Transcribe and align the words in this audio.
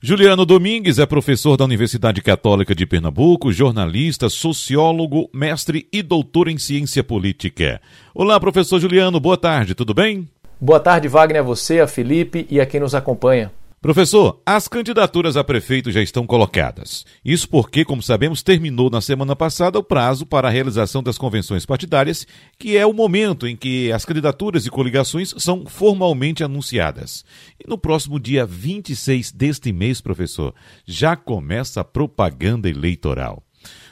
Juliano 0.00 0.46
Domingues 0.46 1.00
é 1.00 1.06
professor 1.06 1.56
da 1.56 1.64
Universidade 1.64 2.22
Católica 2.22 2.72
de 2.72 2.86
Pernambuco, 2.86 3.52
jornalista, 3.52 4.28
sociólogo, 4.28 5.28
mestre 5.34 5.88
e 5.92 6.02
doutor 6.02 6.46
em 6.46 6.56
ciência 6.56 7.02
política. 7.02 7.80
Olá, 8.14 8.38
professor 8.38 8.78
Juliano, 8.78 9.18
boa 9.18 9.36
tarde, 9.36 9.74
tudo 9.74 9.92
bem? 9.92 10.28
Boa 10.60 10.78
tarde, 10.78 11.08
Wagner, 11.08 11.40
a 11.40 11.44
você, 11.44 11.80
a 11.80 11.88
Felipe 11.88 12.46
e 12.48 12.60
a 12.60 12.66
quem 12.66 12.78
nos 12.78 12.94
acompanha. 12.94 13.50
Professor, 13.80 14.42
as 14.44 14.66
candidaturas 14.66 15.36
a 15.36 15.44
prefeito 15.44 15.92
já 15.92 16.02
estão 16.02 16.26
colocadas. 16.26 17.06
Isso 17.24 17.48
porque, 17.48 17.84
como 17.84 18.02
sabemos, 18.02 18.42
terminou 18.42 18.90
na 18.90 19.00
semana 19.00 19.36
passada 19.36 19.78
o 19.78 19.84
prazo 19.84 20.26
para 20.26 20.48
a 20.48 20.50
realização 20.50 21.00
das 21.00 21.16
convenções 21.16 21.64
partidárias, 21.64 22.26
que 22.58 22.76
é 22.76 22.84
o 22.84 22.92
momento 22.92 23.46
em 23.46 23.54
que 23.54 23.92
as 23.92 24.04
candidaturas 24.04 24.66
e 24.66 24.70
coligações 24.70 25.32
são 25.38 25.64
formalmente 25.64 26.42
anunciadas. 26.42 27.24
E 27.64 27.70
no 27.70 27.78
próximo 27.78 28.18
dia 28.18 28.44
26 28.44 29.30
deste 29.30 29.72
mês, 29.72 30.00
professor, 30.00 30.52
já 30.84 31.14
começa 31.14 31.80
a 31.80 31.84
propaganda 31.84 32.68
eleitoral. 32.68 33.44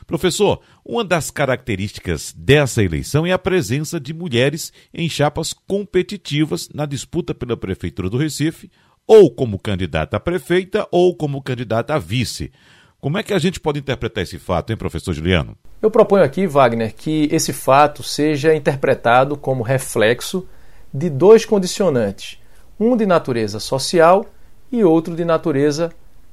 Professor, 0.04 0.60
uma 0.84 1.04
das 1.04 1.30
características 1.30 2.32
dessa 2.36 2.82
eleição 2.82 3.24
é 3.24 3.32
a 3.32 3.38
presença 3.38 4.00
de 4.00 4.12
mulheres 4.12 4.72
em 4.92 5.08
chapas 5.08 5.52
competitivas 5.52 6.68
na 6.72 6.86
disputa 6.86 7.34
pela 7.34 7.56
Prefeitura 7.56 8.08
do 8.08 8.16
Recife, 8.16 8.70
ou 9.06 9.30
como 9.30 9.58
candidata 9.58 10.16
a 10.16 10.20
prefeita 10.20 10.86
ou 10.90 11.14
como 11.14 11.42
candidata 11.42 11.94
a 11.94 11.98
vice. 11.98 12.52
Como 13.00 13.18
é 13.18 13.22
que 13.22 13.32
a 13.32 13.38
gente 13.38 13.60
pode 13.60 13.78
interpretar 13.78 14.24
esse 14.24 14.38
fato, 14.38 14.70
hein, 14.70 14.76
professor 14.76 15.12
Juliano? 15.12 15.56
Eu 15.80 15.90
proponho 15.90 16.24
aqui, 16.24 16.46
Wagner, 16.46 16.94
que 16.94 17.28
esse 17.30 17.52
fato 17.52 18.02
seja 18.02 18.54
interpretado 18.54 19.36
como 19.36 19.62
reflexo 19.62 20.48
de 20.92 21.08
dois 21.08 21.44
condicionantes, 21.44 22.40
um 22.80 22.96
de 22.96 23.06
natureza 23.06 23.60
social 23.60 24.26
e 24.72 24.82
outro 24.82 25.14
de 25.14 25.24
natureza 25.24 25.92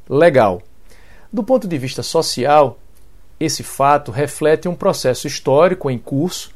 legal. 0.09 0.61
Do 1.31 1.43
ponto 1.43 1.67
de 1.67 1.77
vista 1.77 2.01
social, 2.01 2.79
esse 3.39 3.61
fato 3.61 4.11
reflete 4.11 4.67
um 4.67 4.75
processo 4.75 5.27
histórico 5.27 5.91
em 5.91 5.97
curso 5.97 6.51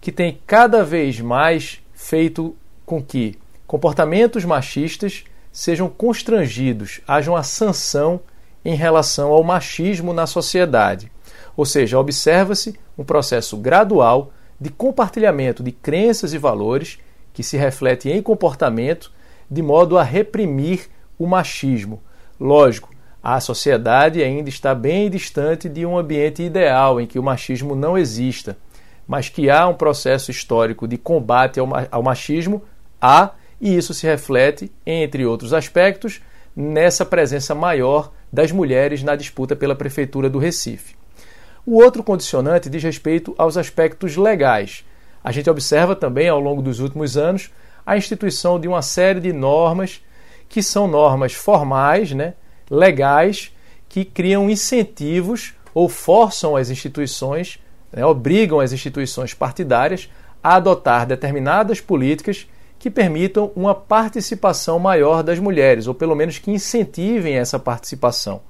que 0.00 0.12
tem 0.12 0.40
cada 0.46 0.84
vez 0.84 1.20
mais 1.20 1.80
feito 1.92 2.56
com 2.86 3.02
que 3.02 3.36
comportamentos 3.66 4.44
machistas 4.44 5.24
sejam 5.58 5.88
constrangidos, 5.88 7.00
haja 7.04 7.32
uma 7.32 7.42
sanção 7.42 8.20
em 8.64 8.76
relação 8.76 9.32
ao 9.32 9.42
machismo 9.42 10.12
na 10.12 10.24
sociedade. 10.24 11.10
Ou 11.56 11.66
seja, 11.66 11.98
observa-se 11.98 12.78
um 12.96 13.02
processo 13.02 13.56
gradual 13.56 14.30
de 14.60 14.70
compartilhamento 14.70 15.60
de 15.60 15.72
crenças 15.72 16.32
e 16.32 16.38
valores 16.38 17.00
que 17.34 17.42
se 17.42 17.56
reflete 17.56 18.08
em 18.08 18.22
comportamento 18.22 19.10
de 19.50 19.60
modo 19.60 19.98
a 19.98 20.04
reprimir 20.04 20.86
o 21.18 21.26
machismo. 21.26 22.00
Lógico, 22.38 22.90
a 23.20 23.40
sociedade 23.40 24.22
ainda 24.22 24.48
está 24.48 24.76
bem 24.76 25.10
distante 25.10 25.68
de 25.68 25.84
um 25.84 25.98
ambiente 25.98 26.40
ideal 26.40 27.00
em 27.00 27.06
que 27.06 27.18
o 27.18 27.22
machismo 27.22 27.74
não 27.74 27.98
exista, 27.98 28.56
mas 29.08 29.28
que 29.28 29.50
há 29.50 29.66
um 29.66 29.74
processo 29.74 30.30
histórico 30.30 30.86
de 30.86 30.96
combate 30.96 31.58
ao 31.58 32.02
machismo, 32.04 32.62
há 33.02 33.32
e 33.60 33.76
isso 33.76 33.92
se 33.92 34.06
reflete, 34.06 34.70
entre 34.86 35.26
outros 35.26 35.52
aspectos, 35.52 36.20
nessa 36.54 37.04
presença 37.04 37.54
maior 37.54 38.12
das 38.32 38.52
mulheres 38.52 39.02
na 39.02 39.16
disputa 39.16 39.56
pela 39.56 39.74
Prefeitura 39.74 40.28
do 40.28 40.38
Recife. 40.38 40.96
O 41.64 41.82
outro 41.82 42.02
condicionante 42.02 42.70
diz 42.70 42.82
respeito 42.82 43.34
aos 43.36 43.56
aspectos 43.56 44.16
legais. 44.16 44.84
A 45.22 45.32
gente 45.32 45.50
observa 45.50 45.94
também, 45.94 46.28
ao 46.28 46.40
longo 46.40 46.62
dos 46.62 46.80
últimos 46.80 47.16
anos, 47.16 47.50
a 47.84 47.96
instituição 47.96 48.58
de 48.58 48.68
uma 48.68 48.82
série 48.82 49.20
de 49.20 49.32
normas 49.32 50.02
que 50.48 50.62
são 50.62 50.88
normas 50.88 51.32
formais, 51.32 52.12
né, 52.12 52.34
legais, 52.70 53.52
que 53.88 54.04
criam 54.04 54.48
incentivos 54.48 55.54
ou 55.74 55.88
forçam 55.88 56.56
as 56.56 56.70
instituições, 56.70 57.58
né, 57.92 58.04
obrigam 58.04 58.60
as 58.60 58.72
instituições 58.72 59.34
partidárias 59.34 60.10
a 60.42 60.56
adotar 60.56 61.06
determinadas 61.06 61.80
políticas 61.80 62.46
que 62.78 62.90
permitam 62.90 63.50
uma 63.56 63.74
participação 63.74 64.78
maior 64.78 65.22
das 65.22 65.38
mulheres, 65.38 65.86
ou 65.86 65.94
pelo 65.94 66.14
menos 66.14 66.38
que 66.38 66.50
incentivem 66.50 67.34
essa 67.34 67.58
participação. 67.58 68.40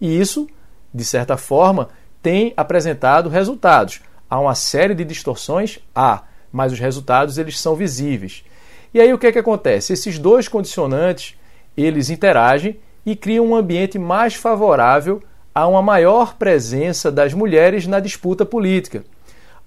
E 0.00 0.20
isso, 0.20 0.46
de 0.92 1.04
certa 1.04 1.36
forma, 1.36 1.88
tem 2.22 2.52
apresentado 2.56 3.28
resultados. 3.28 4.00
Há 4.30 4.38
uma 4.38 4.54
série 4.54 4.94
de 4.94 5.04
distorções? 5.04 5.78
Há, 5.94 6.22
mas 6.52 6.72
os 6.72 6.78
resultados 6.78 7.36
eles 7.36 7.58
são 7.60 7.74
visíveis. 7.74 8.44
E 8.92 9.00
aí 9.00 9.12
o 9.12 9.18
que 9.18 9.26
é 9.26 9.32
que 9.32 9.38
acontece? 9.38 9.92
Esses 9.92 10.18
dois 10.18 10.46
condicionantes, 10.46 11.36
eles 11.76 12.10
interagem 12.10 12.78
e 13.04 13.16
criam 13.16 13.46
um 13.46 13.56
ambiente 13.56 13.98
mais 13.98 14.34
favorável 14.34 15.20
a 15.52 15.66
uma 15.66 15.82
maior 15.82 16.34
presença 16.34 17.10
das 17.10 17.34
mulheres 17.34 17.86
na 17.86 17.98
disputa 17.98 18.46
política. 18.46 19.04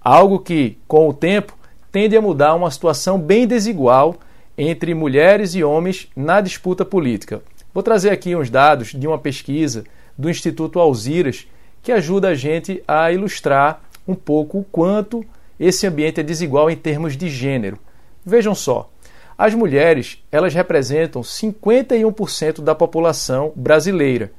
Algo 0.00 0.38
que, 0.38 0.78
com 0.88 1.08
o 1.08 1.12
tempo, 1.12 1.57
tende 1.98 2.16
a 2.16 2.22
mudar 2.22 2.54
uma 2.54 2.70
situação 2.70 3.18
bem 3.18 3.44
desigual 3.44 4.14
entre 4.56 4.94
mulheres 4.94 5.56
e 5.56 5.64
homens 5.64 6.06
na 6.14 6.40
disputa 6.40 6.84
política. 6.84 7.42
Vou 7.74 7.82
trazer 7.82 8.10
aqui 8.10 8.36
uns 8.36 8.48
dados 8.48 8.92
de 8.92 9.04
uma 9.04 9.18
pesquisa 9.18 9.82
do 10.16 10.30
Instituto 10.30 10.78
Alziras 10.78 11.48
que 11.82 11.90
ajuda 11.90 12.28
a 12.28 12.34
gente 12.36 12.80
a 12.86 13.10
ilustrar 13.10 13.82
um 14.06 14.14
pouco 14.14 14.60
o 14.60 14.64
quanto 14.64 15.26
esse 15.58 15.88
ambiente 15.88 16.20
é 16.20 16.22
desigual 16.22 16.70
em 16.70 16.76
termos 16.76 17.16
de 17.16 17.28
gênero. 17.28 17.80
Vejam 18.24 18.54
só, 18.54 18.88
as 19.36 19.52
mulheres 19.52 20.22
elas 20.30 20.54
representam 20.54 21.22
51% 21.22 22.60
da 22.60 22.76
população 22.76 23.52
brasileira, 23.56 24.30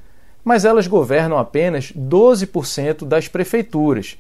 mas 0.46 0.64
elas 0.64 0.88
governam 0.88 1.38
apenas 1.38 1.92
12% 1.92 3.06
das 3.06 3.28
prefeituras. 3.28 4.18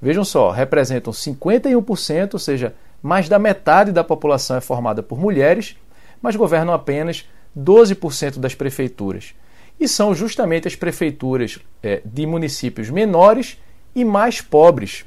Vejam 0.00 0.24
só, 0.24 0.50
representam 0.50 1.12
51%, 1.12 2.34
ou 2.34 2.38
seja, 2.38 2.74
mais 3.02 3.28
da 3.28 3.38
metade 3.38 3.92
da 3.92 4.04
população 4.04 4.56
é 4.56 4.60
formada 4.60 5.02
por 5.02 5.18
mulheres, 5.18 5.76
mas 6.22 6.36
governam 6.36 6.72
apenas 6.72 7.28
12% 7.56 8.38
das 8.38 8.54
prefeituras. 8.54 9.34
E 9.78 9.86
são 9.86 10.14
justamente 10.14 10.66
as 10.66 10.74
prefeituras 10.74 11.58
é, 11.82 12.00
de 12.04 12.26
municípios 12.26 12.90
menores 12.90 13.58
e 13.94 14.04
mais 14.04 14.40
pobres. 14.40 15.04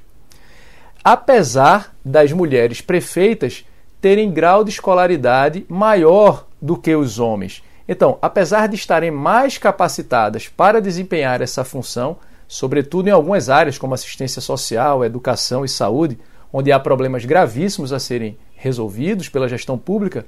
Apesar 1.03 1.95
das 2.03 2.31
mulheres 2.31 2.81
prefeitas 2.81 3.65
terem 3.99 4.31
grau 4.31 4.63
de 4.63 4.71
escolaridade 4.71 5.65
maior 5.69 6.47
do 6.61 6.77
que 6.77 6.95
os 6.95 7.19
homens. 7.19 7.63
Então, 7.87 8.17
apesar 8.21 8.67
de 8.67 8.75
estarem 8.75 9.11
mais 9.11 9.57
capacitadas 9.57 10.47
para 10.47 10.81
desempenhar 10.81 11.41
essa 11.41 11.63
função, 11.63 12.17
sobretudo 12.51 13.07
em 13.07 13.11
algumas 13.11 13.49
áreas 13.49 13.77
como 13.77 13.93
assistência 13.93 14.41
social, 14.41 15.05
educação 15.05 15.63
e 15.63 15.69
saúde, 15.69 16.19
onde 16.51 16.69
há 16.69 16.77
problemas 16.77 17.23
gravíssimos 17.23 17.93
a 17.93 17.99
serem 17.99 18.37
resolvidos 18.53 19.29
pela 19.29 19.47
gestão 19.47 19.77
pública, 19.77 20.25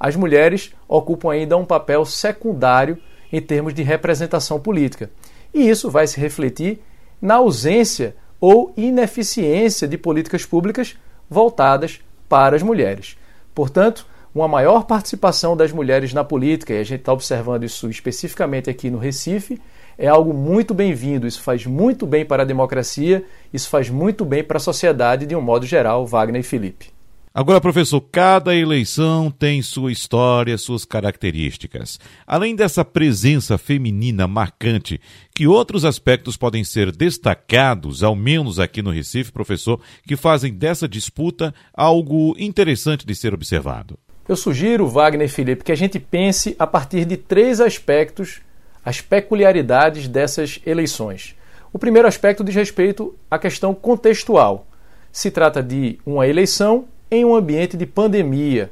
as 0.00 0.16
mulheres 0.16 0.72
ocupam 0.88 1.30
ainda 1.30 1.58
um 1.58 1.66
papel 1.66 2.06
secundário 2.06 2.96
em 3.30 3.38
termos 3.38 3.74
de 3.74 3.82
representação 3.82 4.58
política. 4.58 5.10
E 5.52 5.68
isso 5.68 5.90
vai 5.90 6.06
se 6.06 6.18
refletir 6.18 6.80
na 7.20 7.34
ausência 7.34 8.16
ou 8.40 8.72
ineficiência 8.74 9.86
de 9.86 9.98
políticas 9.98 10.46
públicas 10.46 10.96
voltadas 11.28 12.00
para 12.30 12.56
as 12.56 12.62
mulheres. 12.62 13.18
Portanto, 13.54 14.06
uma 14.34 14.48
maior 14.48 14.84
participação 14.84 15.54
das 15.54 15.70
mulheres 15.70 16.14
na 16.14 16.24
política, 16.24 16.72
e 16.72 16.80
a 16.80 16.84
gente 16.84 17.00
está 17.00 17.12
observando 17.12 17.64
isso 17.64 17.90
especificamente 17.90 18.70
aqui 18.70 18.88
no 18.88 18.96
Recife, 18.96 19.60
é 19.98 20.06
algo 20.06 20.32
muito 20.32 20.72
bem-vindo. 20.72 21.26
Isso 21.26 21.42
faz 21.42 21.66
muito 21.66 22.06
bem 22.06 22.24
para 22.24 22.44
a 22.44 22.46
democracia, 22.46 23.24
isso 23.52 23.68
faz 23.68 23.90
muito 23.90 24.24
bem 24.24 24.44
para 24.44 24.58
a 24.58 24.60
sociedade 24.60 25.26
de 25.26 25.34
um 25.34 25.42
modo 25.42 25.66
geral, 25.66 26.06
Wagner 26.06 26.40
e 26.40 26.44
Felipe. 26.44 26.96
Agora, 27.34 27.60
professor, 27.60 28.00
cada 28.00 28.54
eleição 28.54 29.30
tem 29.30 29.60
sua 29.62 29.92
história, 29.92 30.56
suas 30.56 30.84
características. 30.84 32.00
Além 32.26 32.56
dessa 32.56 32.84
presença 32.84 33.58
feminina 33.58 34.26
marcante, 34.26 35.00
que 35.34 35.46
outros 35.46 35.84
aspectos 35.84 36.36
podem 36.36 36.64
ser 36.64 36.90
destacados, 36.90 38.02
ao 38.02 38.16
menos 38.16 38.58
aqui 38.58 38.82
no 38.82 38.90
Recife, 38.90 39.30
professor, 39.30 39.80
que 40.06 40.16
fazem 40.16 40.52
dessa 40.52 40.88
disputa 40.88 41.54
algo 41.72 42.34
interessante 42.38 43.06
de 43.06 43.14
ser 43.14 43.34
observado? 43.34 43.96
Eu 44.28 44.36
sugiro, 44.36 44.88
Wagner 44.88 45.26
e 45.26 45.30
Felipe, 45.30 45.64
que 45.64 45.72
a 45.72 45.76
gente 45.76 46.00
pense 46.00 46.56
a 46.58 46.66
partir 46.66 47.04
de 47.04 47.16
três 47.16 47.60
aspectos 47.60 48.40
as 48.88 49.02
peculiaridades 49.02 50.08
dessas 50.08 50.60
eleições. 50.64 51.36
O 51.70 51.78
primeiro 51.78 52.08
aspecto 52.08 52.42
diz 52.42 52.54
respeito 52.54 53.14
à 53.30 53.38
questão 53.38 53.74
contextual. 53.74 54.66
Se 55.12 55.30
trata 55.30 55.62
de 55.62 55.98
uma 56.06 56.26
eleição 56.26 56.86
em 57.10 57.22
um 57.22 57.36
ambiente 57.36 57.76
de 57.76 57.84
pandemia, 57.84 58.70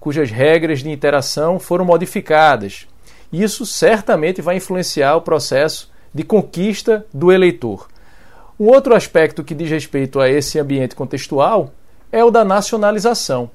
cujas 0.00 0.30
regras 0.30 0.82
de 0.82 0.88
interação 0.88 1.58
foram 1.58 1.84
modificadas. 1.84 2.88
Isso 3.30 3.66
certamente 3.66 4.40
vai 4.40 4.56
influenciar 4.56 5.16
o 5.16 5.20
processo 5.20 5.92
de 6.14 6.24
conquista 6.24 7.04
do 7.12 7.30
eleitor. 7.30 7.88
Um 8.58 8.68
outro 8.68 8.94
aspecto 8.94 9.44
que 9.44 9.54
diz 9.54 9.68
respeito 9.68 10.18
a 10.18 10.30
esse 10.30 10.58
ambiente 10.58 10.96
contextual 10.96 11.74
é 12.10 12.24
o 12.24 12.30
da 12.30 12.42
nacionalização. 12.42 13.50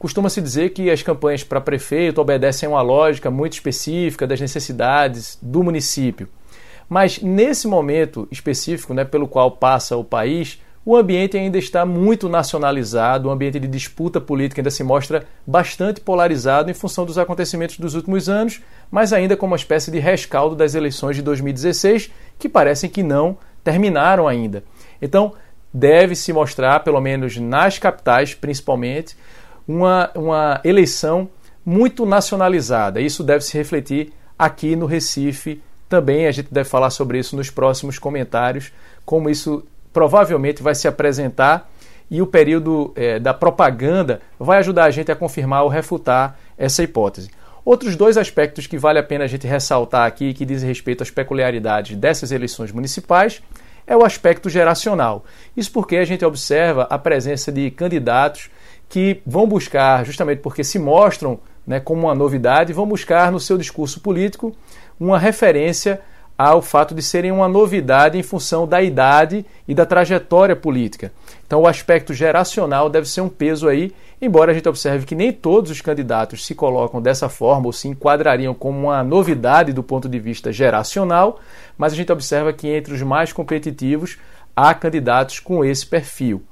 Costuma-se 0.00 0.40
dizer 0.40 0.70
que 0.70 0.90
as 0.90 1.02
campanhas 1.02 1.44
para 1.44 1.60
prefeito 1.60 2.22
obedecem 2.22 2.66
a 2.66 2.70
uma 2.70 2.80
lógica 2.80 3.30
muito 3.30 3.52
específica 3.52 4.26
das 4.26 4.40
necessidades 4.40 5.38
do 5.42 5.62
município. 5.62 6.26
Mas 6.88 7.20
nesse 7.20 7.68
momento 7.68 8.26
específico 8.30 8.94
né, 8.94 9.04
pelo 9.04 9.28
qual 9.28 9.50
passa 9.50 9.98
o 9.98 10.02
país, 10.02 10.58
o 10.86 10.96
ambiente 10.96 11.36
ainda 11.36 11.58
está 11.58 11.84
muito 11.84 12.30
nacionalizado, 12.30 13.28
o 13.28 13.30
ambiente 13.30 13.60
de 13.60 13.68
disputa 13.68 14.18
política 14.18 14.62
ainda 14.62 14.70
se 14.70 14.82
mostra 14.82 15.26
bastante 15.46 16.00
polarizado 16.00 16.70
em 16.70 16.74
função 16.74 17.04
dos 17.04 17.18
acontecimentos 17.18 17.76
dos 17.76 17.94
últimos 17.94 18.26
anos, 18.26 18.62
mas 18.90 19.12
ainda 19.12 19.36
como 19.36 19.52
uma 19.52 19.58
espécie 19.58 19.90
de 19.90 19.98
rescaldo 19.98 20.56
das 20.56 20.74
eleições 20.74 21.14
de 21.14 21.20
2016, 21.20 22.10
que 22.38 22.48
parecem 22.48 22.88
que 22.88 23.02
não 23.02 23.36
terminaram 23.62 24.26
ainda. 24.26 24.64
Então, 25.02 25.34
deve 25.72 26.16
se 26.16 26.32
mostrar, 26.32 26.80
pelo 26.80 27.02
menos 27.02 27.36
nas 27.36 27.78
capitais 27.78 28.32
principalmente, 28.34 29.14
uma, 29.70 30.10
uma 30.14 30.60
eleição 30.64 31.28
muito 31.64 32.04
nacionalizada. 32.04 33.00
Isso 33.00 33.22
deve 33.22 33.44
se 33.44 33.56
refletir 33.56 34.12
aqui 34.38 34.74
no 34.74 34.86
Recife 34.86 35.62
também. 35.88 36.26
A 36.26 36.32
gente 36.32 36.52
deve 36.52 36.68
falar 36.68 36.90
sobre 36.90 37.18
isso 37.18 37.36
nos 37.36 37.50
próximos 37.50 37.98
comentários, 37.98 38.72
como 39.04 39.30
isso 39.30 39.64
provavelmente 39.92 40.62
vai 40.62 40.74
se 40.74 40.88
apresentar 40.88 41.70
e 42.10 42.20
o 42.20 42.26
período 42.26 42.92
é, 42.96 43.20
da 43.20 43.32
propaganda 43.32 44.20
vai 44.38 44.58
ajudar 44.58 44.84
a 44.84 44.90
gente 44.90 45.12
a 45.12 45.16
confirmar 45.16 45.62
ou 45.62 45.68
refutar 45.68 46.38
essa 46.58 46.82
hipótese. 46.82 47.30
Outros 47.64 47.94
dois 47.94 48.16
aspectos 48.16 48.66
que 48.66 48.78
vale 48.78 48.98
a 48.98 49.02
pena 49.02 49.24
a 49.24 49.28
gente 49.28 49.46
ressaltar 49.46 50.06
aqui, 50.06 50.34
que 50.34 50.44
dizem 50.44 50.68
respeito 50.68 51.02
às 51.02 51.10
peculiaridades 51.10 51.96
dessas 51.96 52.32
eleições 52.32 52.72
municipais, 52.72 53.40
é 53.86 53.96
o 53.96 54.04
aspecto 54.04 54.48
geracional. 54.48 55.24
Isso 55.56 55.70
porque 55.70 55.96
a 55.96 56.04
gente 56.04 56.24
observa 56.24 56.84
a 56.90 56.98
presença 56.98 57.52
de 57.52 57.70
candidatos 57.70 58.50
que 58.90 59.22
vão 59.24 59.46
buscar, 59.46 60.04
justamente 60.04 60.40
porque 60.40 60.64
se 60.64 60.78
mostram 60.78 61.38
né, 61.64 61.78
como 61.78 62.08
uma 62.08 62.14
novidade, 62.14 62.72
vão 62.72 62.86
buscar 62.86 63.30
no 63.30 63.38
seu 63.38 63.56
discurso 63.56 64.00
político 64.00 64.52
uma 64.98 65.16
referência 65.16 66.00
ao 66.36 66.60
fato 66.60 66.94
de 66.94 67.02
serem 67.02 67.30
uma 67.30 67.46
novidade 67.46 68.18
em 68.18 68.22
função 68.22 68.66
da 68.66 68.82
idade 68.82 69.46
e 69.68 69.74
da 69.74 69.86
trajetória 69.86 70.56
política. 70.56 71.12
Então, 71.46 71.60
o 71.60 71.68
aspecto 71.68 72.12
geracional 72.12 72.88
deve 72.88 73.08
ser 73.08 73.20
um 73.20 73.28
peso 73.28 73.68
aí, 73.68 73.92
embora 74.20 74.50
a 74.50 74.54
gente 74.54 74.68
observe 74.68 75.06
que 75.06 75.14
nem 75.14 75.32
todos 75.32 75.70
os 75.70 75.80
candidatos 75.80 76.44
se 76.44 76.54
colocam 76.54 77.00
dessa 77.00 77.28
forma 77.28 77.66
ou 77.66 77.72
se 77.72 77.88
enquadrariam 77.88 78.54
como 78.54 78.88
uma 78.88 79.04
novidade 79.04 79.72
do 79.72 79.82
ponto 79.82 80.08
de 80.08 80.18
vista 80.18 80.52
geracional, 80.52 81.38
mas 81.78 81.92
a 81.92 81.96
gente 81.96 82.10
observa 82.10 82.52
que 82.52 82.66
entre 82.66 82.94
os 82.94 83.02
mais 83.02 83.32
competitivos 83.32 84.18
há 84.56 84.74
candidatos 84.74 85.38
com 85.38 85.64
esse 85.64 85.86
perfil. 85.86 86.42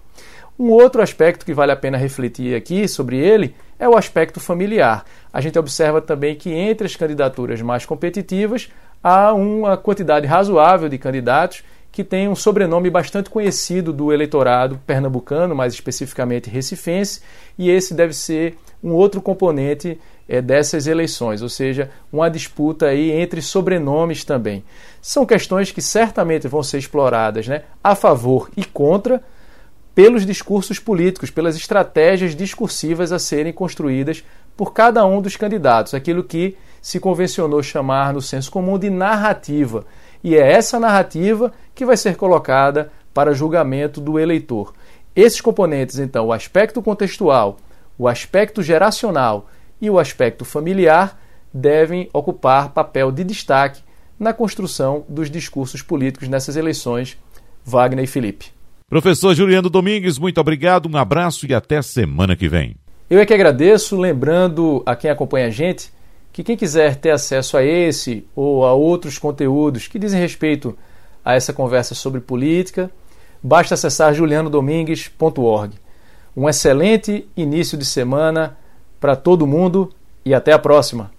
Um 0.58 0.70
outro 0.70 1.00
aspecto 1.00 1.46
que 1.46 1.55
vale 1.55 1.70
a 1.70 1.76
pena 1.76 1.96
refletir 1.96 2.56
aqui 2.56 2.88
sobre 2.88 3.16
ele 3.16 3.55
é 3.78 3.88
o 3.88 3.96
aspecto 3.96 4.40
familiar. 4.40 5.05
A 5.32 5.40
gente 5.40 5.56
observa 5.56 6.00
também 6.00 6.34
que 6.34 6.50
entre 6.50 6.84
as 6.84 6.96
candidaturas 6.96 7.62
mais 7.62 7.87
competitivas 7.87 8.69
há 9.02 9.32
uma 9.32 9.76
quantidade 9.76 10.26
razoável 10.26 10.88
de 10.88 10.99
candidatos 10.99 11.62
que 11.93 12.02
têm 12.02 12.28
um 12.28 12.34
sobrenome 12.34 12.90
bastante 12.90 13.31
conhecido 13.31 13.93
do 13.93 14.12
eleitorado 14.12 14.81
pernambucano, 14.84 15.55
mais 15.55 15.72
especificamente 15.75 16.50
recifense, 16.50 17.20
e 17.56 17.70
esse 17.70 17.94
deve 17.94 18.12
ser 18.12 18.56
um 18.82 18.93
outro 18.93 19.22
componente 19.22 19.99
é, 20.28 20.43
dessas 20.43 20.87
eleições, 20.87 21.40
ou 21.40 21.49
seja, 21.49 21.90
uma 22.12 22.28
disputa 22.28 22.87
aí 22.87 23.12
entre 23.12 23.40
sobrenomes 23.40 24.25
também. 24.25 24.64
São 25.00 25.25
questões 25.25 25.70
que 25.70 25.81
certamente 25.81 26.46
vão 26.49 26.62
ser 26.62 26.78
exploradas 26.78 27.46
né, 27.46 27.62
a 27.82 27.94
favor 27.94 28.50
e 28.56 28.64
contra 28.64 29.22
pelos 29.98 30.24
discursos 30.24 30.78
políticos, 30.78 31.28
pelas 31.28 31.56
estratégias 31.56 32.36
discursivas 32.36 33.10
a 33.10 33.18
serem 33.18 33.52
construídas 33.52 34.22
por 34.56 34.72
cada 34.72 35.04
um 35.04 35.20
dos 35.20 35.34
candidatos, 35.34 35.92
aquilo 35.92 36.22
que 36.22 36.56
se 36.80 37.00
convencionou 37.00 37.60
chamar 37.64 38.12
no 38.14 38.22
senso 38.22 38.48
comum 38.48 38.78
de 38.78 38.90
narrativa. 38.90 39.84
E 40.22 40.36
é 40.36 40.52
essa 40.52 40.78
narrativa 40.78 41.52
que 41.74 41.84
vai 41.84 41.96
ser 41.96 42.14
colocada 42.14 42.92
para 43.12 43.34
julgamento 43.34 44.00
do 44.00 44.20
eleitor. 44.20 44.72
Esses 45.16 45.40
componentes, 45.40 45.98
então, 45.98 46.26
o 46.26 46.32
aspecto 46.32 46.80
contextual, 46.80 47.56
o 47.98 48.06
aspecto 48.06 48.62
geracional 48.62 49.48
e 49.80 49.90
o 49.90 49.98
aspecto 49.98 50.44
familiar, 50.44 51.20
devem 51.52 52.08
ocupar 52.12 52.68
papel 52.68 53.10
de 53.10 53.24
destaque 53.24 53.82
na 54.16 54.32
construção 54.32 55.04
dos 55.08 55.28
discursos 55.28 55.82
políticos 55.82 56.28
nessas 56.28 56.54
eleições. 56.54 57.18
Wagner 57.64 58.04
e 58.04 58.06
Felipe. 58.06 58.57
Professor 58.88 59.35
Juliano 59.35 59.69
Domingues, 59.69 60.19
muito 60.19 60.40
obrigado, 60.40 60.88
um 60.88 60.96
abraço 60.96 61.46
e 61.46 61.52
até 61.52 61.82
semana 61.82 62.35
que 62.35 62.49
vem. 62.49 62.75
Eu 63.11 63.20
é 63.20 63.26
que 63.26 63.35
agradeço, 63.35 64.00
lembrando 64.00 64.82
a 64.87 64.96
quem 64.96 65.11
acompanha 65.11 65.49
a 65.49 65.50
gente 65.50 65.93
que 66.32 66.43
quem 66.43 66.56
quiser 66.56 66.96
ter 66.96 67.11
acesso 67.11 67.58
a 67.58 67.62
esse 67.62 68.25
ou 68.35 68.64
a 68.64 68.73
outros 68.73 69.19
conteúdos 69.19 69.88
que 69.88 69.99
dizem 69.99 70.19
respeito 70.19 70.75
a 71.23 71.35
essa 71.35 71.52
conversa 71.52 71.94
sobre 71.94 72.20
política, 72.20 72.90
basta 73.43 73.75
acessar 73.75 74.14
julianodomingues.org. 74.14 75.75
Um 76.34 76.49
excelente 76.49 77.29
início 77.37 77.76
de 77.76 77.84
semana 77.84 78.56
para 78.99 79.14
todo 79.14 79.46
mundo 79.46 79.93
e 80.25 80.32
até 80.32 80.52
a 80.52 80.58
próxima! 80.58 81.18